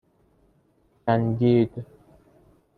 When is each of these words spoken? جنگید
جنگید 1.05 1.85